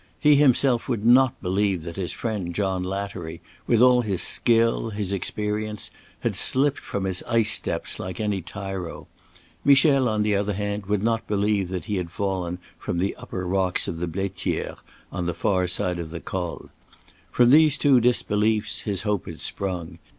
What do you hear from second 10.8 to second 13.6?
would not believe that he had fallen from the upper